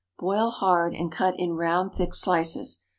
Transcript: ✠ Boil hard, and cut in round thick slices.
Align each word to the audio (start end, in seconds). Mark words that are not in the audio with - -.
✠ 0.13 0.17
Boil 0.17 0.49
hard, 0.49 0.95
and 0.95 1.11
cut 1.11 1.35
in 1.39 1.53
round 1.53 1.93
thick 1.93 2.15
slices. 2.15 2.79